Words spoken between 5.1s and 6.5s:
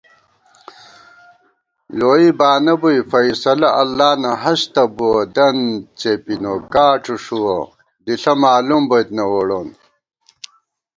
* دنت څېپی